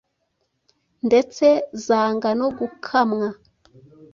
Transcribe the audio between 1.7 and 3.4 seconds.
zanga no gukamwa